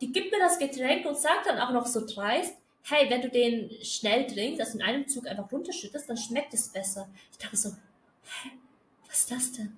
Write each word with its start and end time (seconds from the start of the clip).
Die 0.00 0.12
gibt 0.12 0.30
mir 0.30 0.38
das 0.38 0.58
Getränk 0.58 1.06
und 1.06 1.16
sagt 1.16 1.46
dann 1.46 1.58
auch 1.58 1.72
noch 1.72 1.86
so 1.86 2.04
dreist, 2.06 2.54
hey, 2.84 3.10
wenn 3.10 3.22
du 3.22 3.28
den 3.28 3.70
schnell 3.82 4.26
trinkst, 4.26 4.60
also 4.60 4.78
in 4.78 4.84
einem 4.84 5.08
Zug 5.08 5.26
einfach 5.26 5.50
runterschüttest, 5.50 6.08
dann 6.08 6.16
schmeckt 6.16 6.54
es 6.54 6.68
besser. 6.68 7.08
Ich 7.32 7.38
dachte 7.38 7.56
so, 7.56 7.70
hä, 7.70 8.50
was 9.06 9.20
ist 9.20 9.30
das 9.30 9.52
denn? 9.52 9.76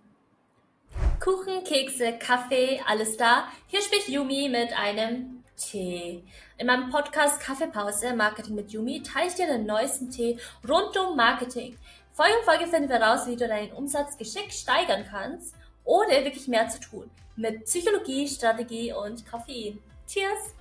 Kuchen, 1.19 1.65
Kekse, 1.65 2.19
Kaffee, 2.19 2.81
alles 2.87 3.17
da. 3.17 3.49
Hier 3.67 3.81
spricht 3.83 4.09
Yumi 4.09 4.49
mit 4.49 4.73
einem 4.73 5.45
Tee. 5.57 6.23
In 6.59 6.67
meinem 6.67 6.91
Podcast 6.91 7.41
Kaffeepause 7.41 8.15
Marketing 8.15 8.55
mit 8.55 8.71
Yumi 8.71 9.03
teile 9.03 9.29
ich 9.29 9.35
dir 9.35 9.47
den 9.47 9.67
neuesten 9.67 10.11
Tee 10.11 10.39
rund 10.69 10.97
um 10.97 11.17
Marketing. 11.17 11.77
Folge 12.13 12.39
um 12.39 12.45
Folge 12.45 12.67
finden 12.67 12.89
wir 12.89 13.01
raus, 13.01 13.27
wie 13.27 13.37
du 13.37 13.47
deinen 13.47 13.73
Umsatz 13.73 14.17
geschickt 14.17 14.53
steigern 14.53 15.07
kannst, 15.11 15.55
ohne 15.85 16.25
wirklich 16.25 16.49
mehr 16.49 16.69
zu 16.69 16.81
tun. 16.81 17.11
Mit 17.37 17.65
Psychologie, 17.65 18.27
Strategie 18.27 18.93
und 18.93 19.31
Koffein. 19.31 19.79
Cheers! 20.13 20.57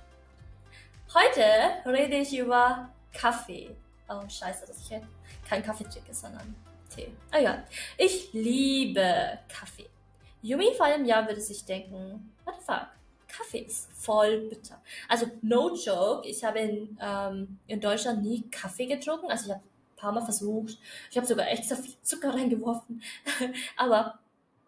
Heute 1.12 1.42
rede 1.84 2.18
ich 2.18 2.38
über 2.38 2.88
Kaffee. 3.12 3.74
Oh, 4.08 4.20
scheiße, 4.28 4.64
dass 4.64 4.78
ich 4.78 4.96
kein 5.48 5.60
Kaffee 5.64 5.82
trinke, 5.82 6.14
sondern 6.14 6.54
Tee. 6.88 7.12
Ah 7.32 7.38
ja, 7.40 7.64
ich 7.98 8.32
liebe 8.32 9.40
Kaffee. 9.48 9.90
Yumi 10.40 10.72
vor 10.76 10.86
einem 10.86 11.04
Jahr 11.04 11.26
würde 11.26 11.40
sich 11.40 11.64
denken, 11.64 12.32
what 12.44 12.54
the 12.60 12.64
fuck? 12.64 12.86
Kaffee 13.26 13.62
ist 13.62 13.90
voll 13.92 14.38
bitter. 14.42 14.80
Also 15.08 15.26
no 15.42 15.74
joke, 15.74 16.28
ich 16.28 16.44
habe 16.44 16.60
in, 16.60 16.96
ähm, 17.02 17.58
in 17.66 17.80
Deutschland 17.80 18.22
nie 18.22 18.48
Kaffee 18.52 18.86
getrunken. 18.86 19.32
Also 19.32 19.46
ich 19.46 19.50
habe 19.50 19.64
ein 19.64 19.96
paar 19.96 20.12
Mal 20.12 20.24
versucht. 20.24 20.78
Ich 21.10 21.16
habe 21.16 21.26
sogar 21.26 21.48
extra 21.48 21.74
viel 21.74 22.00
Zucker 22.02 22.32
reingeworfen. 22.34 23.02
Aber 23.76 24.20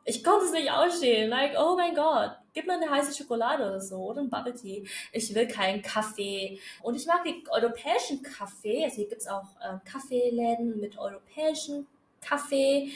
ich 0.05 0.25
konnte 0.25 0.47
es 0.47 0.53
nicht 0.53 0.71
ausstehen. 0.71 1.31
Like, 1.31 1.55
oh 1.59 1.77
mein 1.77 1.95
Gott, 1.95 2.33
gib 2.55 2.67
mir 2.67 2.75
eine 2.75 2.91
heiße 2.91 3.17
Schokolade 3.17 3.65
oder 3.65 3.81
so 3.81 3.97
oder 3.97 4.21
ein 4.21 4.31
Bubble 4.31 4.55
Tea. 4.55 4.85
Ich 5.13 5.35
will 5.35 5.47
keinen 5.47 5.83
Kaffee. 5.83 6.61
Und 6.83 6.97
ich 6.97 7.07
mag 7.07 7.25
die 7.25 7.45
europäischen 7.51 8.23
Kaffee. 8.23 8.85
Also 8.85 8.97
hier 8.97 9.09
gibt's 9.09 9.29
auch 9.29 9.47
ähm, 9.65 9.81
Kaffeeläden 9.85 10.81
mit 10.81 10.99
europäischen 10.99 11.87
Kaffee. 12.21 12.91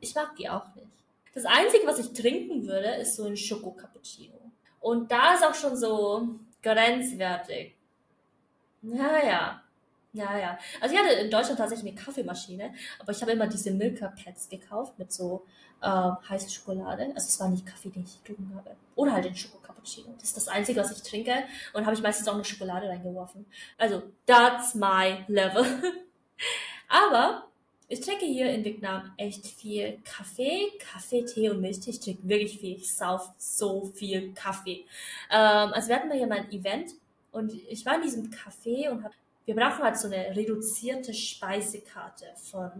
Ich 0.00 0.14
mag 0.14 0.34
die 0.36 0.48
auch 0.48 0.74
nicht. 0.74 0.88
Das 1.34 1.44
Einzige, 1.44 1.86
was 1.86 1.98
ich 1.98 2.12
trinken 2.12 2.66
würde, 2.66 2.88
ist 2.96 3.16
so 3.16 3.24
ein 3.24 3.36
Schoko-Cappuccino. 3.36 4.34
Und 4.80 5.12
da 5.12 5.34
ist 5.34 5.44
auch 5.44 5.54
schon 5.54 5.76
so 5.76 6.28
grenzwertig. 6.62 7.74
Naja. 8.82 9.62
Naja. 10.12 10.58
Also 10.80 10.94
ich 10.94 11.00
hatte 11.00 11.12
in 11.14 11.30
Deutschland 11.30 11.58
tatsächlich 11.58 11.92
eine 11.92 12.00
Kaffeemaschine, 12.00 12.74
aber 12.98 13.12
ich 13.12 13.22
habe 13.22 13.32
immer 13.32 13.46
diese 13.46 13.70
Milka-Pads 13.70 14.48
gekauft 14.48 14.98
mit 14.98 15.12
so 15.12 15.44
äh, 15.82 16.10
heiße 16.28 16.50
Schokolade. 16.50 17.04
Also 17.14 17.28
es 17.28 17.38
war 17.40 17.48
nicht 17.48 17.64
Kaffee, 17.66 17.90
den 17.90 18.04
ich 18.04 18.22
getrunken 18.22 18.54
habe. 18.56 18.76
Oder 18.96 19.12
halt 19.12 19.24
den 19.24 19.36
Schoko-Cappuccino. 19.36 20.12
Das 20.18 20.28
ist 20.28 20.36
das 20.36 20.48
Einzige, 20.48 20.80
was 20.80 20.90
ich 20.90 21.02
trinke. 21.02 21.32
Und 21.72 21.86
habe 21.86 21.94
ich 21.94 22.02
meistens 22.02 22.28
auch 22.28 22.34
eine 22.34 22.44
Schokolade 22.44 22.88
reingeworfen. 22.88 23.46
Also, 23.78 24.02
that's 24.26 24.74
my 24.74 25.24
level. 25.28 25.64
aber 26.88 27.44
ich 27.92 28.00
trinke 28.00 28.24
hier 28.24 28.48
in 28.50 28.64
Vietnam 28.64 29.12
echt 29.16 29.46
viel 29.46 29.98
Kaffee, 30.04 30.72
Kaffee, 30.78 31.24
Tee 31.24 31.50
und 31.50 31.60
Milchtee. 31.60 31.90
Ich 31.90 32.00
trinke 32.00 32.28
wirklich 32.28 32.58
viel. 32.60 32.76
Ich 32.76 32.94
sauf 32.94 33.30
so 33.36 33.86
viel 33.94 34.32
Kaffee. 34.32 34.84
Ähm, 35.30 35.72
also 35.72 35.88
wir 35.88 35.96
hatten 35.96 36.12
hier 36.12 36.28
mal 36.28 36.38
ein 36.38 36.52
Event 36.52 36.92
und 37.32 37.52
ich 37.52 37.84
war 37.84 37.96
in 37.96 38.02
diesem 38.02 38.30
Café 38.30 38.90
und 38.90 39.02
hab, 39.02 39.12
wir 39.50 39.56
brauchen 39.56 39.82
halt 39.82 39.98
so 39.98 40.06
eine 40.06 40.36
reduzierte 40.36 41.12
Speisekarte 41.12 42.26
von 42.36 42.70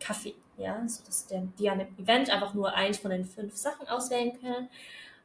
Kaffee. 0.00 0.34
Ja, 0.56 0.82
so 0.88 1.04
dass 1.04 1.28
die 1.28 1.70
an 1.70 1.78
dem 1.78 1.96
Event 1.98 2.30
einfach 2.30 2.52
nur 2.52 2.74
eins 2.74 2.98
von 2.98 3.12
den 3.12 3.24
fünf 3.24 3.56
Sachen 3.56 3.86
auswählen 3.86 4.32
können. 4.40 4.68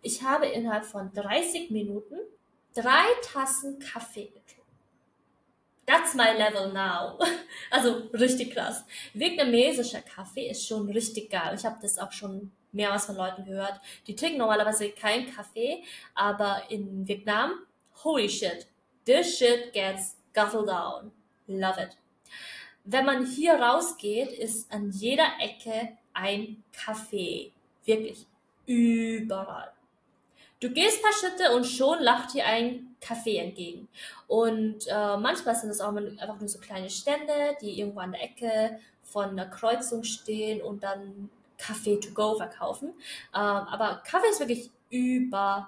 Ich 0.03 0.21
habe 0.21 0.45
innerhalb 0.45 0.85
von 0.85 1.11
30 1.11 1.71
Minuten 1.71 2.17
drei 2.75 3.05
Tassen 3.23 3.79
Kaffee 3.79 4.25
getrunken. 4.25 4.59
That's 5.87 6.13
my 6.13 6.37
level 6.37 6.71
now. 6.71 7.17
Also 7.71 8.09
richtig 8.13 8.53
krass. 8.53 8.83
Vietnamesischer 9.13 10.01
Kaffee 10.01 10.49
ist 10.49 10.67
schon 10.67 10.89
richtig 10.91 11.31
geil. 11.31 11.55
Ich 11.55 11.65
habe 11.65 11.77
das 11.81 11.97
auch 11.97 12.11
schon 12.11 12.51
mehrmals 12.71 13.05
von 13.05 13.15
Leuten 13.15 13.43
gehört. 13.43 13.81
Die 14.07 14.15
trinken 14.15 14.37
normalerweise 14.37 14.91
keinen 14.91 15.33
Kaffee, 15.33 15.83
aber 16.13 16.63
in 16.69 17.07
Vietnam, 17.07 17.53
holy 18.03 18.29
shit, 18.29 18.67
this 19.05 19.37
shit 19.37 19.73
gets 19.73 20.18
guzzled 20.39 20.67
down. 20.67 21.11
Love 21.47 21.81
it. 21.81 21.97
Wenn 22.85 23.05
man 23.05 23.25
hier 23.25 23.55
rausgeht, 23.55 24.31
ist 24.31 24.71
an 24.71 24.91
jeder 24.91 25.27
Ecke 25.39 25.97
ein 26.13 26.63
Kaffee. 26.71 27.51
Wirklich. 27.85 28.25
Überall. 28.65 29.71
Du 30.59 30.69
gehst 30.69 30.99
ein 30.99 31.03
paar 31.03 31.13
Schritte 31.13 31.55
und 31.55 31.65
schon 31.65 31.99
lacht 32.01 32.33
dir 32.33 32.45
ein 32.45 32.95
Kaffee 32.99 33.37
entgegen. 33.37 33.87
Und 34.27 34.87
äh, 34.87 35.17
manchmal 35.17 35.55
sind 35.55 35.69
es 35.69 35.81
auch 35.81 35.95
einfach 35.95 36.39
nur 36.39 36.49
so 36.49 36.59
kleine 36.59 36.89
Stände, 36.89 37.55
die 37.61 37.79
irgendwo 37.79 38.01
an 38.01 38.11
der 38.11 38.23
Ecke 38.23 38.79
von 39.03 39.29
einer 39.29 39.45
Kreuzung 39.45 40.03
stehen 40.03 40.61
und 40.61 40.83
dann 40.83 41.29
Kaffee 41.57 41.99
to 41.99 42.11
go 42.13 42.35
verkaufen. 42.35 42.89
Ähm, 43.33 43.41
aber 43.41 44.01
Kaffee 44.05 44.29
ist 44.29 44.39
wirklich 44.39 44.69
überall. 44.89 45.67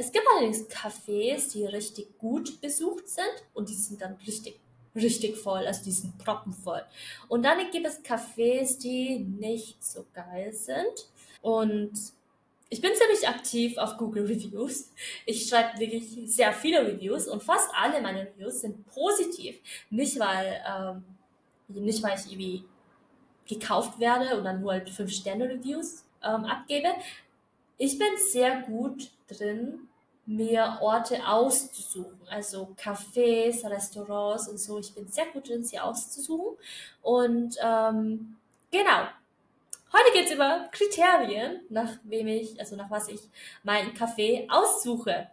Es 0.00 0.10
gibt 0.12 0.24
allerdings 0.34 0.66
Cafés, 0.70 1.52
die 1.52 1.66
richtig 1.66 2.16
gut 2.16 2.58
besucht 2.62 3.06
sind 3.06 3.44
und 3.52 3.68
die 3.68 3.74
sind 3.74 4.00
dann 4.00 4.14
richtig 4.26 4.58
richtig 4.94 5.36
voll, 5.36 5.66
also 5.66 5.84
die 5.84 5.92
sind 5.92 6.16
proppenvoll. 6.18 6.82
Und 7.28 7.44
dann 7.44 7.58
gibt 7.70 7.86
es 7.86 8.02
Cafés, 8.02 8.80
die 8.80 9.18
nicht 9.18 9.84
so 9.84 10.06
geil 10.12 10.52
sind. 10.52 11.08
Und 11.42 11.92
ich 12.70 12.80
bin 12.80 12.92
ziemlich 12.94 13.28
aktiv 13.28 13.76
auf 13.76 13.98
Google 13.98 14.24
Reviews. 14.24 14.90
Ich 15.26 15.46
schreibe 15.46 15.78
wirklich 15.78 16.08
sehr 16.26 16.52
viele 16.52 16.86
Reviews 16.86 17.28
und 17.28 17.42
fast 17.42 17.70
alle 17.74 18.00
meine 18.00 18.22
Reviews 18.22 18.62
sind 18.62 18.86
positiv. 18.86 19.60
Nicht 19.90 20.18
weil, 20.18 20.60
ähm, 20.66 21.04
nicht 21.68 22.02
weil 22.02 22.18
ich 22.18 22.32
irgendwie 22.32 22.64
gekauft 23.46 24.00
werde 24.00 24.42
dann 24.42 24.62
nur 24.62 24.72
halt 24.72 24.88
5-Sterne-Reviews 24.88 26.04
ähm, 26.22 26.44
abgebe. 26.46 26.88
Ich 27.76 27.98
bin 27.98 28.08
sehr 28.16 28.62
gut 28.62 29.10
drin, 29.26 29.88
mir 30.30 30.78
Orte 30.80 31.26
auszusuchen, 31.26 32.20
also 32.28 32.72
Cafés, 32.80 33.68
Restaurants 33.68 34.46
und 34.46 34.58
so. 34.58 34.78
Ich 34.78 34.94
bin 34.94 35.08
sehr 35.08 35.26
gut 35.26 35.48
drin, 35.48 35.64
sie 35.64 35.80
auszusuchen. 35.80 36.56
Und 37.02 37.56
ähm, 37.60 38.36
genau. 38.70 39.08
Heute 39.92 40.12
geht's 40.12 40.30
über 40.30 40.68
Kriterien, 40.70 41.62
nach 41.68 41.98
wem 42.04 42.28
ich, 42.28 42.60
also 42.60 42.76
nach 42.76 42.88
was 42.90 43.08
ich 43.08 43.20
meinen 43.64 43.92
Kaffee 43.92 44.46
aussuche. 44.48 45.26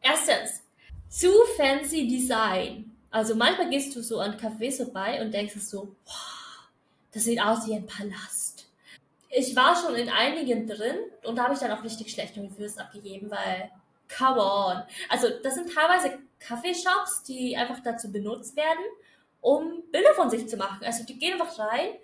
Erstens, 0.00 0.62
zu 1.08 1.32
fancy 1.56 2.06
Design. 2.06 2.92
Also 3.10 3.34
manchmal 3.34 3.68
gehst 3.68 3.96
du 3.96 4.02
so 4.02 4.20
an 4.20 4.38
Cafés 4.38 4.76
vorbei 4.76 5.20
und 5.22 5.34
denkst 5.34 5.54
so, 5.54 5.96
wow, 6.04 6.68
das 7.12 7.24
sieht 7.24 7.40
aus 7.40 7.66
wie 7.66 7.74
ein 7.74 7.86
Palast. 7.86 8.68
Ich 9.28 9.56
war 9.56 9.74
schon 9.74 9.96
in 9.96 10.08
einigen 10.08 10.68
drin 10.68 10.98
und 11.24 11.34
da 11.34 11.44
habe 11.44 11.54
ich 11.54 11.60
dann 11.60 11.72
auch 11.72 11.82
richtig 11.82 12.12
schlechte 12.12 12.40
Reviews 12.40 12.78
abgegeben, 12.78 13.28
weil 13.28 13.72
come 14.08 14.40
on. 14.40 14.82
Also 15.08 15.28
das 15.42 15.54
sind 15.54 15.72
teilweise 15.72 16.18
Kaffeeshops, 16.38 17.22
die 17.22 17.56
einfach 17.56 17.80
dazu 17.82 18.10
benutzt 18.12 18.56
werden, 18.56 18.84
um 19.40 19.82
Bilder 19.90 20.14
von 20.14 20.30
sich 20.30 20.48
zu 20.48 20.56
machen. 20.56 20.84
Also 20.84 21.04
die 21.04 21.18
gehen 21.18 21.40
einfach 21.40 21.58
rein, 21.58 21.94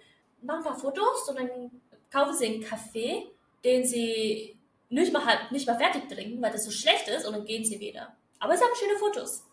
machen 0.43 0.59
ein 0.59 0.65
paar 0.65 0.79
Fotos 0.79 1.29
und 1.29 1.39
dann 1.39 1.71
kaufen 2.11 2.35
sie 2.35 2.47
einen 2.47 2.63
Kaffee, 2.63 3.27
den 3.65 3.87
sie 3.87 4.57
nicht 4.89 5.13
mal 5.13 5.25
halt 5.25 5.53
nicht 5.53 5.67
mal 5.67 5.79
fertig 5.79 6.09
trinken, 6.09 6.43
weil 6.43 6.53
das 6.53 6.65
so 6.65 6.71
schlecht 6.71 7.09
ist 7.09 7.27
und 7.27 7.35
dann 7.35 7.45
gehen 7.45 7.65
sie 7.65 7.79
wieder. 7.79 8.17
Aber 8.39 8.57
sie 8.57 8.65
haben 8.65 8.75
schöne 8.75 8.99
Fotos. 8.99 9.45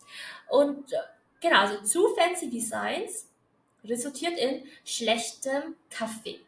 Und 0.50 0.92
äh, 0.92 0.98
genau, 1.42 1.60
also 1.60 1.82
zu 1.84 2.16
fancy 2.16 2.50
Designs 2.50 3.28
resultiert 3.84 4.38
in 4.38 4.64
schlechtem 4.84 5.76
Kaffee. 5.90 6.40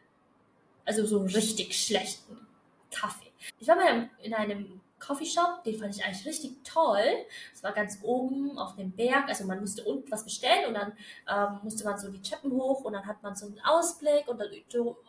Also 0.84 1.06
so 1.06 1.22
richtig 1.22 1.78
schlechten 1.78 2.46
Kaffee. 2.90 3.30
Ich 3.60 3.68
war 3.68 3.76
mal 3.76 4.10
in 4.22 4.34
einem 4.34 4.80
Coffeeshop, 5.00 5.64
den 5.64 5.78
fand 5.78 5.96
ich 5.96 6.04
eigentlich 6.04 6.26
richtig 6.26 6.62
toll. 6.62 7.02
Es 7.52 7.62
war 7.62 7.72
ganz 7.72 7.98
oben 8.02 8.58
auf 8.58 8.76
dem 8.76 8.92
Berg, 8.92 9.28
also 9.28 9.44
man 9.44 9.60
musste 9.60 9.84
unten 9.84 10.10
was 10.10 10.24
bestellen 10.24 10.68
und 10.68 10.74
dann 10.74 10.92
ähm, 11.28 11.60
musste 11.62 11.84
man 11.84 11.98
so 11.98 12.10
die 12.10 12.22
Treppen 12.22 12.52
hoch 12.52 12.84
und 12.84 12.92
dann 12.92 13.06
hat 13.06 13.22
man 13.22 13.34
so 13.34 13.46
einen 13.46 13.60
Ausblick 13.64 14.28
und 14.28 14.38
dann 14.38 14.48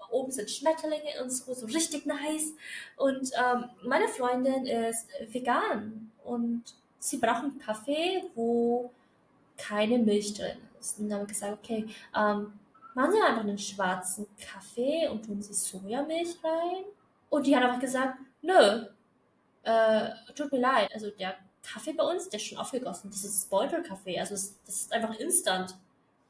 oben 0.09 0.31
sind 0.31 0.49
Schmetterlinge 0.49 1.21
und 1.21 1.29
so, 1.29 1.53
so 1.53 1.65
richtig 1.67 2.05
nice. 2.05 2.53
Und 2.97 3.31
ähm, 3.37 3.65
meine 3.83 4.07
Freundin 4.07 4.65
ist 4.65 5.07
vegan 5.29 6.11
und 6.23 6.63
sie 6.99 7.17
braucht 7.17 7.43
einen 7.43 7.59
Kaffee, 7.59 8.23
wo 8.35 8.91
keine 9.57 9.99
Milch 9.99 10.33
drin 10.33 10.57
ist. 10.79 10.99
Und 10.99 11.09
dann 11.09 11.19
haben 11.19 11.27
wir 11.27 11.33
gesagt, 11.33 11.59
okay, 11.63 11.85
ähm, 12.15 12.53
machen 12.93 13.11
Sie 13.11 13.21
einfach 13.21 13.41
einen 13.41 13.57
schwarzen 13.57 14.27
Kaffee 14.39 15.07
und 15.07 15.25
tun 15.25 15.41
Sie 15.41 15.53
Sojamilch 15.53 16.37
rein. 16.43 16.83
Und 17.29 17.45
die 17.45 17.55
hat 17.55 17.63
einfach 17.63 17.79
gesagt, 17.79 18.17
nö, 18.41 18.85
äh, 19.63 20.09
tut 20.35 20.51
mir 20.51 20.59
leid, 20.59 20.89
also 20.93 21.09
der 21.11 21.35
Kaffee 21.63 21.93
bei 21.93 22.03
uns, 22.03 22.29
der 22.29 22.39
ist 22.39 22.47
schon 22.47 22.57
aufgegossen. 22.57 23.11
Das 23.11 23.23
ist 23.23 23.49
Beutelkaffee, 23.49 24.19
also 24.19 24.33
das 24.33 24.55
ist 24.65 24.93
einfach 24.93 25.17
Instant 25.19 25.75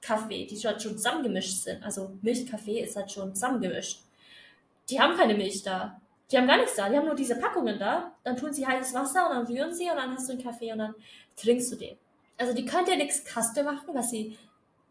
Kaffee, 0.02 0.46
die 0.46 0.58
halt 0.58 0.82
schon 0.82 0.98
zusammengemischt 0.98 1.64
sind. 1.64 1.84
Also 1.84 2.12
Milchkaffee 2.22 2.82
ist 2.82 2.96
halt 2.96 3.12
schon 3.12 3.34
zusammengemischt. 3.34 4.02
Die 4.90 5.00
haben 5.00 5.16
keine 5.16 5.36
Milch 5.36 5.64
da. 5.64 6.02
Die 6.32 6.38
haben 6.38 6.48
gar 6.48 6.58
nichts 6.58 6.76
da, 6.76 6.90
die 6.90 6.96
haben 6.96 7.06
nur 7.06 7.16
diese 7.16 7.36
Packungen 7.36 7.78
da. 7.78 8.14
Dann 8.24 8.38
tun 8.38 8.54
sie 8.54 8.66
heißes 8.66 8.94
Wasser 8.94 9.30
und 9.30 9.36
dann 9.36 9.46
rühren 9.46 9.74
sie 9.74 9.90
und 9.90 9.98
dann 9.98 10.14
hast 10.14 10.28
du 10.28 10.34
einen 10.34 10.44
Kaffee 10.44 10.72
und 10.72 10.80
dann 10.80 10.96
trinkst 11.36 11.72
du 11.72 11.76
den. 11.76 11.98
Also 12.38 12.54
die 12.54 12.66
können 12.66 12.86
dir 12.86 12.96
nichts 12.96 13.24
Kaste 13.24 13.64
machen, 13.64 13.94
was 13.94 14.10
sie 14.10 14.38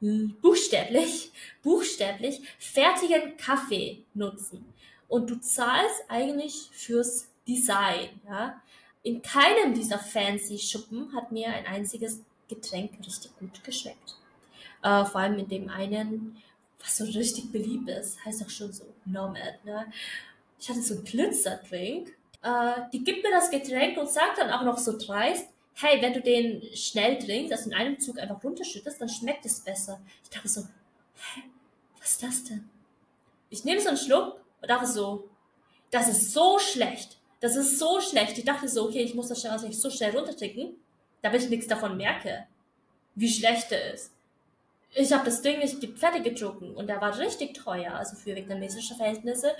buchstäblich, 0.01 1.33
buchstäblich 1.63 2.41
fertigen 2.59 3.37
Kaffee 3.37 4.05
nutzen. 4.15 4.65
Und 5.09 5.29
du 5.29 5.41
zahlst 5.41 6.05
eigentlich 6.09 6.69
fürs 6.73 7.30
Design, 7.51 8.21
ja. 8.29 8.61
In 9.03 9.23
keinem 9.23 9.75
dieser 9.75 9.99
fancy 9.99 10.59
Schuppen 10.59 11.13
hat 11.15 11.33
mir 11.33 11.49
ein 11.49 11.67
einziges 11.67 12.21
Getränk 12.49 12.93
richtig 13.05 13.37
gut 13.39 13.65
geschmeckt. 13.65 14.17
Äh, 14.83 15.05
vor 15.05 15.21
allem 15.21 15.39
in 15.39 15.49
dem 15.49 15.69
einen, 15.69 16.37
was 16.81 16.99
so 16.99 17.05
richtig 17.05 17.51
beliebt 17.51 17.89
ist, 17.89 18.25
heißt 18.25 18.45
auch 18.45 18.51
schon 18.51 18.73
so 18.73 18.85
Nomad, 19.05 19.65
ne? 19.65 19.91
Ich 20.59 20.69
hatte 20.69 20.83
so 20.83 20.95
einen 20.95 21.05
Glitzerdrink. 21.05 22.15
Äh, 22.43 22.83
die 22.93 23.03
gibt 23.03 23.23
mir 23.23 23.31
das 23.31 23.51
Getränk 23.51 23.99
und 23.99 24.09
sagt 24.09 24.39
dann 24.39 24.51
auch 24.51 24.63
noch 24.63 24.79
so 24.79 24.97
dreist, 24.97 25.49
hey, 25.75 26.01
wenn 26.03 26.13
du 26.13 26.21
den 26.21 26.63
schnell 26.75 27.19
trinkst, 27.19 27.53
also 27.53 27.71
in 27.71 27.77
einem 27.77 27.99
Zug 27.99 28.19
einfach 28.19 28.43
runterschüttest, 28.45 29.01
dann 29.01 29.09
schmeckt 29.09 29.47
es 29.47 29.61
besser. 29.61 30.01
Ich 30.23 30.31
dachte 30.31 30.49
so, 30.49 30.61
hä, 30.61 31.43
was 31.99 32.13
ist 32.13 32.23
das 32.23 32.45
denn? 32.45 32.69
Ich 33.49 33.65
nehme 33.65 33.81
so 33.81 33.89
einen 33.89 33.97
Schluck 33.97 34.41
und 34.61 34.71
dachte 34.71 34.87
so, 34.87 35.29
das 35.91 36.09
ist 36.09 36.33
so 36.33 36.59
schlecht. 36.59 37.20
Das 37.41 37.57
ist 37.57 37.79
so 37.79 38.01
schlecht. 38.01 38.37
Ich 38.39 38.45
dachte 38.45 38.69
so, 38.69 38.85
okay, 38.85 39.03
ich 39.03 39.15
muss 39.15 39.29
das 39.29 39.63
nicht 39.63 39.81
so 39.81 39.91
schnell 39.91 40.17
runtertrinken, 40.17 40.77
damit 41.23 41.43
ich 41.43 41.49
nichts 41.49 41.67
davon 41.67 41.97
merke, 41.97 42.47
wie 43.15 43.31
schlecht 43.31 43.73
er 43.73 43.95
ist. 43.95 44.13
Ich 44.93 45.13
habe 45.13 45.25
das 45.25 45.41
Ding 45.43 45.59
nicht 45.59 45.99
fertig 45.99 46.25
getrunken 46.25 46.75
und 46.75 46.89
der 46.89 47.01
war 47.01 47.17
richtig 47.19 47.55
teuer, 47.55 47.95
also 47.95 48.17
für 48.17 48.35
vietnamesische 48.35 48.95
Verhältnisse, 48.95 49.55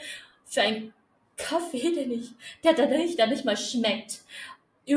für 0.45 0.63
einen 0.63 0.93
Kaffee, 1.37 1.95
den 1.95 2.11
ich, 2.13 2.33
der, 2.65 2.75
der 2.75 2.87
nicht, 2.89 3.19
der 3.19 3.29
nicht 3.29 3.45
mal 3.45 3.57
schmeckt. 3.57 4.21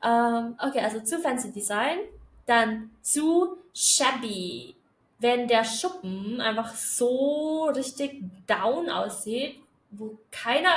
Ähm, 0.00 0.54
okay, 0.60 0.78
also 0.78 1.00
zu 1.00 1.18
fancy 1.18 1.50
Design, 1.50 1.98
dann 2.46 2.90
zu 3.02 3.56
shabby. 3.74 4.76
Wenn 5.18 5.48
der 5.48 5.64
Schuppen 5.64 6.40
einfach 6.40 6.72
so 6.74 7.64
richtig 7.74 8.22
down 8.46 8.88
aussieht, 8.88 9.56
wo 9.98 10.18
keiner, 10.30 10.70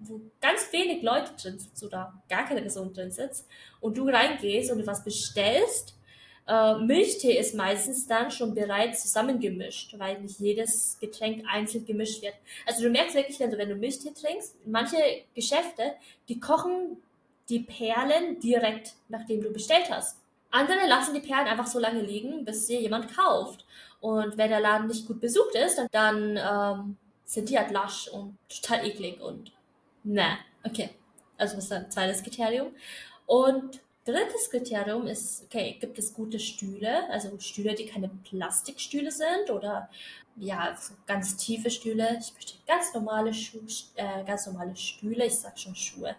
wo 0.00 0.20
ganz 0.40 0.72
wenig 0.72 1.02
Leute 1.02 1.32
drin 1.40 1.58
sitzen 1.58 1.86
oder 1.86 2.12
gar 2.28 2.44
keine 2.46 2.60
Person 2.60 2.92
drin 2.92 3.10
sitzt 3.10 3.48
und 3.80 3.96
du 3.96 4.08
reingehst 4.08 4.70
und 4.70 4.78
du 4.78 4.86
was 4.86 5.04
bestellst, 5.04 5.94
äh, 6.46 6.74
Milchtee 6.76 7.38
ist 7.38 7.54
meistens 7.54 8.06
dann 8.06 8.30
schon 8.30 8.54
bereits 8.54 9.02
zusammengemischt, 9.02 9.98
weil 9.98 10.20
nicht 10.20 10.40
jedes 10.40 10.98
Getränk 11.00 11.44
einzeln 11.48 11.86
gemischt 11.86 12.22
wird. 12.22 12.34
Also 12.66 12.82
du 12.82 12.90
merkst 12.90 13.14
wirklich, 13.14 13.38
wenn 13.38 13.50
du, 13.50 13.58
wenn 13.58 13.68
du 13.68 13.76
Milchtee 13.76 14.12
trinkst, 14.12 14.56
manche 14.66 14.96
Geschäfte, 15.34 15.92
die 16.28 16.40
kochen 16.40 16.96
die 17.48 17.60
Perlen 17.60 18.40
direkt, 18.40 18.94
nachdem 19.08 19.42
du 19.42 19.52
bestellt 19.52 19.90
hast. 19.90 20.18
Andere 20.50 20.86
lassen 20.86 21.14
die 21.14 21.20
Perlen 21.20 21.46
einfach 21.46 21.66
so 21.66 21.78
lange 21.78 22.02
liegen, 22.02 22.44
bis 22.44 22.66
sie 22.66 22.78
jemand 22.78 23.14
kauft. 23.14 23.64
Und 24.00 24.36
wenn 24.36 24.50
der 24.50 24.60
Laden 24.60 24.88
nicht 24.88 25.06
gut 25.06 25.20
besucht 25.20 25.54
ist, 25.54 25.78
dann, 25.78 25.88
dann 25.92 26.36
ähm, 26.36 26.96
sind 27.32 27.48
die 27.48 27.58
halt 27.58 27.70
lasch 27.70 28.08
und 28.08 28.36
total 28.48 28.86
eklig 28.86 29.20
und 29.20 29.52
na, 30.04 30.38
okay. 30.64 30.90
Also 31.38 31.56
das 31.56 31.64
ist 31.64 31.72
ein 31.72 31.90
zweites 31.90 32.22
Kriterium. 32.22 32.74
Und 33.26 33.80
drittes 34.04 34.50
Kriterium 34.50 35.06
ist, 35.06 35.44
okay, 35.44 35.78
gibt 35.80 35.98
es 35.98 36.12
gute 36.12 36.38
Stühle, 36.38 37.08
also 37.08 37.38
Stühle, 37.38 37.74
die 37.74 37.86
keine 37.86 38.08
Plastikstühle 38.08 39.10
sind 39.10 39.50
oder 39.50 39.88
ja, 40.36 40.76
ganz 41.06 41.36
tiefe 41.36 41.70
Stühle. 41.70 42.18
Ich 42.20 42.34
möchte 42.34 42.54
ganz 42.66 42.92
normale 42.92 43.32
Schuhe, 43.32 43.62
äh, 43.96 44.24
ganz 44.24 44.46
normale 44.46 44.76
Stühle, 44.76 45.24
ich 45.24 45.38
sag 45.38 45.58
schon 45.58 45.74
Schuhe. 45.74 46.14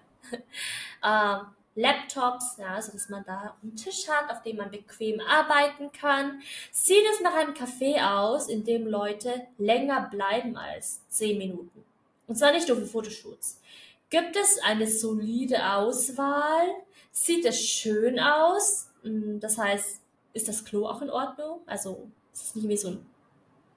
ähm, 1.04 1.42
Laptops, 1.76 2.58
ja, 2.58 2.76
also 2.76 2.92
dass 2.92 3.10
man 3.10 3.24
da 3.26 3.56
einen 3.62 3.76
Tisch 3.76 4.08
hat, 4.08 4.30
auf 4.32 4.44
dem 4.44 4.58
man 4.58 4.70
bequem 4.70 5.20
arbeiten 5.22 5.92
kann. 5.92 6.42
Sieht 6.72 7.04
es 7.14 7.22
nach 7.22 7.34
einem 7.34 7.54
Café 7.54 8.16
aus, 8.16 8.48
in 8.48 8.64
dem 8.64 8.88
Leute 8.88 9.48
länger 9.58 10.08
bleiben 10.12 10.56
als 10.56 11.02
10 11.10 11.38
Minuten? 11.38 11.84
Und 12.28 12.36
zwar 12.36 12.52
nicht 12.52 12.68
nur 12.68 12.78
für 12.78 12.86
Fotoshoots. 12.86 13.60
Gibt 14.10 14.36
es 14.36 14.60
eine 14.64 14.88
solide 14.88 15.74
Auswahl? 15.74 16.70
Sieht 17.12 17.46
es 17.46 17.60
schön 17.60 18.20
aus? 18.20 18.90
Hm, 19.02 19.40
das 19.40 19.58
heißt, 19.58 20.02
ist 20.34 20.48
das 20.48 20.64
Klo 20.64 20.86
auch 20.88 21.02
in 21.02 21.10
Ordnung? 21.10 21.62
Also 21.66 22.08
ist 22.34 22.44
es 22.44 22.56
nicht 22.56 22.68
wie 22.68 22.78
so 22.78 22.90
ein 22.90 23.06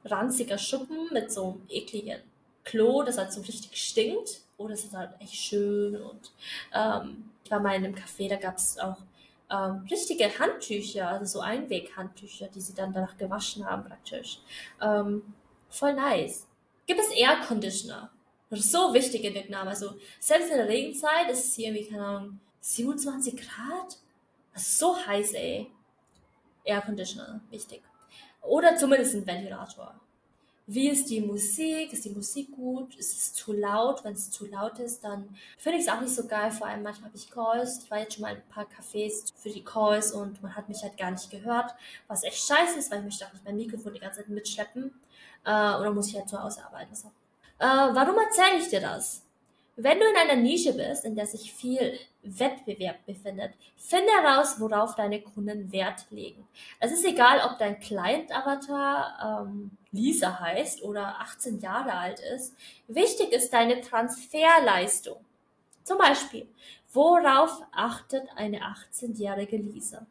ranziger 0.05 0.59
Schuppen 0.59 1.09
mit 1.13 1.33
so 1.33 1.45
einem 1.45 1.63
ekligen 1.69 2.21
Klo, 2.65 3.03
das 3.03 3.19
halt 3.19 3.33
so 3.33 3.41
richtig 3.41 3.77
stinkt? 3.77 4.43
Oder 4.59 4.75
ist 4.75 4.85
es 4.85 4.93
halt 4.93 5.11
echt 5.21 5.35
schön 5.35 5.97
und 6.01 6.33
ähm, 6.75 7.31
ich 7.47 7.51
war 7.53 7.61
mal 7.61 7.77
in 7.77 7.85
einem 7.85 7.95
Café, 7.95 8.29
da 8.29 8.35
gab 8.35 8.57
es 8.57 8.77
auch 8.77 8.97
ähm, 9.53 9.87
richtige 9.89 10.37
Handtücher, 10.37 11.09
also 11.09 11.39
so 11.39 11.41
Einweghandtücher, 11.41 12.49
die 12.49 12.61
sie 12.61 12.75
dann 12.75 12.93
danach 12.93 13.17
gewaschen 13.17 13.65
haben 13.65 13.85
praktisch. 13.85 14.41
Ähm, 14.83 15.23
voll 15.69 15.95
nice. 15.95 16.49
Gibt 16.87 16.99
es 16.99 17.11
Air 17.11 17.37
Conditioner? 17.47 18.11
Das 18.51 18.61
ist 18.61 18.73
so 18.73 18.93
wichtig 18.93 19.23
in 19.23 19.35
Vietnam. 19.35 19.69
Also 19.69 19.95
selbst 20.19 20.51
in 20.51 20.57
der 20.57 20.69
Regenzeit 20.69 21.31
ist 21.31 21.47
es 21.47 21.55
hier 21.55 21.73
wie, 21.73 21.87
keine 21.87 22.05
Ahnung, 22.05 22.41
27 22.59 23.37
Grad. 23.37 23.99
Das 24.53 24.63
ist 24.63 24.79
so 24.79 24.97
heiß, 24.97 25.35
ey. 25.35 25.71
Air 26.65 26.81
Conditioner, 26.81 27.41
wichtig. 27.51 27.81
Oder 28.43 28.75
zumindest 28.75 29.15
ein 29.15 29.25
Ventilator. 29.25 30.01
Wie 30.69 30.89
ist 30.89 31.11
die 31.11 31.21
Musik? 31.21 31.93
Ist 31.93 32.05
die 32.05 32.11
Musik 32.11 32.51
gut? 32.51 32.97
Ist 32.97 33.17
es 33.17 33.33
zu 33.35 33.53
laut? 33.53 34.03
Wenn 34.03 34.15
es 34.15 34.33
zu 34.33 34.47
laut 34.47 34.81
ist, 34.81 35.05
dann 35.05 35.29
finde 35.59 35.79
ich 35.79 35.87
es 35.87 35.93
auch 35.93 36.01
nicht 36.01 36.15
so 36.15 36.27
geil. 36.27 36.51
Vor 36.51 36.67
allem 36.67 36.83
manchmal 36.83 37.11
habe 37.11 37.17
ich 37.17 37.31
Calls. 37.31 37.85
Ich 37.85 37.91
war 37.91 38.01
jetzt 38.01 38.15
schon 38.15 38.23
mal 38.23 38.33
in 38.33 38.39
ein 38.39 38.49
paar 38.49 38.65
Cafés 38.65 39.33
für 39.37 39.51
die 39.51 39.63
Calls 39.63 40.11
und 40.11 40.43
man 40.43 40.57
hat 40.57 40.69
mich 40.69 40.83
halt 40.83 40.99
gar 40.99 41.13
nicht 41.13 41.31
gehört. 41.31 41.73
Was 42.09 42.25
echt 42.25 42.45
scheiße 42.49 42.81
ist, 42.81 42.91
weil 42.91 42.99
ich 42.99 43.05
möchte 43.05 43.27
auch 43.27 43.33
nicht 43.33 43.45
mein 43.45 43.57
Mikrofon 43.57 43.95
die 43.95 44.01
ganze 44.01 44.21
Zeit 44.21 44.29
mitschleppen. 44.29 44.93
Äh, 45.45 45.51
oder 45.51 45.93
muss 45.93 46.09
ich 46.09 46.17
halt 46.17 46.29
zu 46.29 46.43
Hause 46.43 46.65
arbeiten. 46.65 46.95
Äh, 46.95 47.65
warum 47.65 48.17
erzähle 48.19 48.59
ich 48.59 48.69
dir 48.69 48.81
das? 48.81 49.26
Wenn 49.79 50.01
du 50.01 50.07
in 50.07 50.17
einer 50.17 50.41
Nische 50.41 50.73
bist, 50.73 51.05
in 51.05 51.15
der 51.15 51.27
sich 51.27 51.53
viel 51.53 51.99
Wettbewerb 52.23 53.05
befindet, 53.05 53.53
finde 53.77 54.11
heraus, 54.11 54.59
worauf 54.59 54.95
deine 54.95 55.21
Kunden 55.21 55.71
Wert 55.71 56.07
legen. 56.09 56.49
Es 56.81 56.93
ist 56.93 57.05
egal, 57.05 57.43
ob 57.45 57.59
dein 57.59 57.79
Client-Avatar 57.79 59.45
ähm, 59.47 59.73
Lisa 59.93 60.41
heißt 60.41 60.83
oder 60.83 61.21
18 61.21 61.61
Jahre 61.61 61.93
alt 61.93 62.21
ist. 62.21 62.55
Wichtig 62.89 63.33
ist 63.33 63.53
deine 63.53 63.83
Transferleistung. 63.83 65.19
Zum 65.85 65.99
Beispiel, 65.99 66.49
worauf 66.95 67.61
achtet 67.71 68.27
eine 68.35 68.63
18-jährige 68.63 69.59
Lisa? 69.59 70.07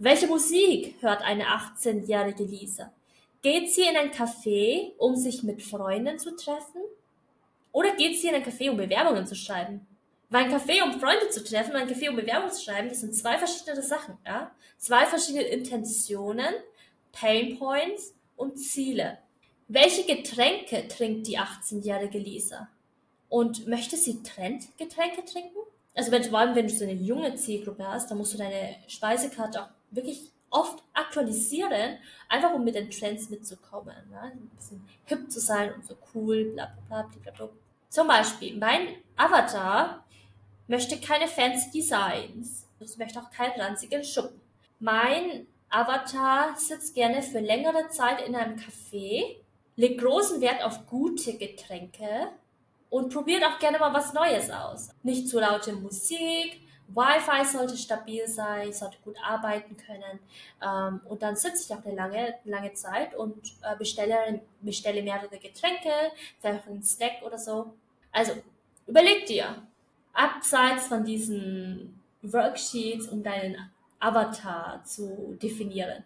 Welche 0.00 0.26
Musik 0.26 0.96
hört 1.00 1.22
eine 1.22 1.44
18-jährige 1.44 2.42
Lisa? 2.42 2.92
Geht 3.42 3.72
sie 3.72 3.82
in 3.82 3.96
ein 3.96 4.10
Café, 4.10 4.92
um 4.98 5.14
sich 5.14 5.44
mit 5.44 5.62
Freunden 5.62 6.18
zu 6.18 6.34
treffen? 6.34 6.82
Oder 7.78 7.94
geht 7.94 8.16
es 8.16 8.22
hier 8.22 8.34
in 8.34 8.42
ein 8.42 8.44
Café, 8.44 8.68
um 8.70 8.76
Bewerbungen 8.76 9.24
zu 9.24 9.36
schreiben? 9.36 9.86
Weil 10.30 10.46
ein 10.46 10.52
Café, 10.52 10.82
um 10.82 10.98
Freunde 10.98 11.28
zu 11.28 11.44
treffen, 11.44 11.76
und 11.76 11.76
ein 11.76 11.88
Café, 11.88 12.10
um 12.10 12.16
Bewerbungen 12.16 12.52
zu 12.52 12.64
schreiben, 12.64 12.88
das 12.88 13.02
sind 13.02 13.14
zwei 13.14 13.38
verschiedene 13.38 13.80
Sachen, 13.82 14.18
ja? 14.26 14.50
Zwei 14.78 15.06
verschiedene 15.06 15.44
Intentionen, 15.44 16.52
Pain 17.12 17.56
Points 17.56 18.16
und 18.34 18.56
Ziele. 18.56 19.18
Welche 19.68 20.02
Getränke 20.12 20.88
trinkt 20.88 21.28
die 21.28 21.38
18-jährige 21.38 22.18
Lisa? 22.18 22.68
Und 23.28 23.68
möchte 23.68 23.96
sie 23.96 24.24
Trendgetränke 24.24 25.24
trinken? 25.24 25.60
Also 25.94 26.10
wenn, 26.10 26.24
vor 26.24 26.40
allem, 26.40 26.56
wenn 26.56 26.66
du 26.66 26.74
so 26.74 26.82
eine 26.82 26.94
junge 26.94 27.36
Zielgruppe 27.36 27.86
hast, 27.86 28.10
dann 28.10 28.18
musst 28.18 28.34
du 28.34 28.38
deine 28.38 28.74
Speisekarte 28.88 29.62
auch 29.62 29.68
wirklich 29.92 30.32
oft 30.50 30.82
aktualisieren, 30.94 31.98
einfach 32.28 32.52
um 32.54 32.64
mit 32.64 32.74
den 32.74 32.90
Trends 32.90 33.30
mitzukommen. 33.30 33.94
Ne? 34.10 34.20
Ein 34.20 34.50
bisschen 34.56 34.84
hip 35.04 35.30
zu 35.30 35.38
sein 35.38 35.72
und 35.74 35.86
so 35.86 35.96
cool, 36.12 36.54
bla 36.54 36.76
bla 36.88 37.02
bla 37.02 37.20
bla 37.22 37.46
bla. 37.46 37.48
Zum 37.88 38.06
Beispiel, 38.06 38.56
mein 38.58 38.96
Avatar 39.16 40.04
möchte 40.66 41.00
keine 41.00 41.26
fancy 41.26 41.70
Designs. 41.70 42.66
Ich 42.80 42.96
möchte 42.98 43.20
auch 43.20 43.30
keinen 43.30 43.60
ranzigen 43.60 44.04
Schuppen. 44.04 44.40
Mein 44.78 45.46
Avatar 45.70 46.56
sitzt 46.56 46.94
gerne 46.94 47.22
für 47.22 47.40
längere 47.40 47.88
Zeit 47.88 48.26
in 48.26 48.36
einem 48.36 48.56
Café, 48.56 49.36
legt 49.76 50.00
großen 50.00 50.40
Wert 50.40 50.62
auf 50.62 50.86
gute 50.86 51.36
Getränke 51.36 52.30
und 52.90 53.12
probiert 53.12 53.44
auch 53.44 53.58
gerne 53.58 53.78
mal 53.78 53.92
was 53.92 54.12
Neues 54.12 54.50
aus. 54.50 54.90
Nicht 55.02 55.28
zu 55.28 55.40
laute 55.40 55.72
Musik, 55.72 56.60
Wi-Fi 56.94 57.44
sollte 57.44 57.76
stabil 57.76 58.26
sein, 58.26 58.72
sollte 58.72 58.98
gut 59.04 59.16
arbeiten 59.22 59.76
können. 59.76 60.18
Ähm, 60.62 61.00
und 61.08 61.22
dann 61.22 61.36
sitze 61.36 61.64
ich 61.64 61.78
auch 61.78 61.84
eine 61.84 61.94
lange, 61.94 62.34
lange 62.44 62.72
Zeit 62.74 63.14
und 63.14 63.36
äh, 63.62 63.76
bestelle, 63.76 64.40
bestelle 64.60 65.02
mehrere 65.02 65.38
Getränke, 65.38 65.90
vielleicht 66.40 66.66
einen 66.66 66.82
Snack 66.82 67.22
oder 67.24 67.38
so. 67.38 67.74
Also, 68.12 68.32
überleg 68.86 69.26
dir, 69.26 69.62
abseits 70.12 70.86
von 70.86 71.04
diesen 71.04 72.00
Worksheets, 72.22 73.08
um 73.08 73.22
deinen 73.22 73.70
Avatar 74.00 74.82
zu 74.84 75.38
definieren, 75.42 76.04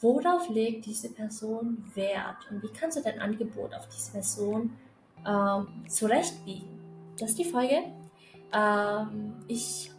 worauf 0.00 0.48
legt 0.48 0.86
diese 0.86 1.12
Person 1.12 1.90
Wert 1.94 2.50
und 2.50 2.62
wie 2.62 2.72
kannst 2.72 2.98
du 2.98 3.02
dein 3.02 3.20
Angebot 3.20 3.74
auf 3.74 3.88
diese 3.88 4.12
Person 4.12 4.76
ähm, 5.26 5.84
zurechtbiegen? 5.88 6.80
das 7.20 7.30
ist 7.30 7.38
die 7.38 7.44
Folge. 7.44 7.82
Ähm, 8.52 9.34
ich 9.46 9.90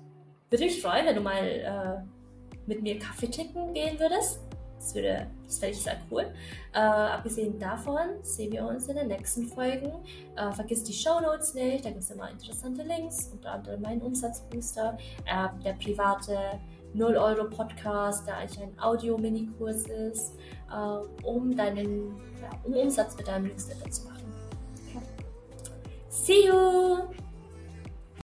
würde 0.52 0.66
mich 0.66 0.82
freuen, 0.82 1.06
wenn 1.06 1.16
du 1.16 1.22
mal 1.22 1.44
äh, 1.44 2.68
mit 2.68 2.84
mir 2.84 3.00
Kaffee 3.00 3.28
trinken 3.28 3.74
gehen 3.74 4.00
würdest. 4.00 4.42
Das 4.78 4.96
würde, 4.96 5.28
das 5.46 5.60
fände 5.60 5.76
ich 5.76 5.84
sehr 5.84 5.98
cool. 6.10 6.26
Äh, 6.74 6.80
abgesehen 6.80 7.60
davon 7.60 8.22
sehen 8.24 8.52
wir 8.52 8.66
uns 8.66 8.88
in 8.88 8.96
den 8.96 9.08
nächsten 9.08 9.46
Folgen. 9.48 9.92
Äh, 10.36 10.52
vergiss 10.52 10.84
die 10.84 10.94
Show 10.94 11.20
Notes 11.20 11.54
nicht, 11.54 11.86
da 11.86 11.90
gibt 11.90 12.02
es 12.02 12.10
immer 12.10 12.30
interessante 12.30 12.84
Links, 12.84 13.30
unter 13.32 13.54
anderem 13.54 13.82
meinen 13.82 14.02
Umsatzbooster, 14.02 14.98
äh, 15.26 15.48
der 15.64 15.74
private 15.74 16.60
0 16.94 17.16
Euro 17.16 17.46
Podcast, 17.46 18.28
der 18.28 18.38
eigentlich 18.38 18.62
ein 18.62 18.74
Audio-Mini-Kurs 18.80 19.88
ist, 19.88 20.34
äh, 20.72 21.26
um 21.26 21.56
deinen 21.56 22.20
ja, 22.42 22.50
um 22.64 22.74
Umsatz 22.74 23.16
mit 23.16 23.28
deinem 23.28 23.48
Newsletter 23.48 23.90
zu 23.90 24.06
machen. 24.06 24.34
Okay. 24.96 25.06
See 26.10 26.48
you! 26.48 27.31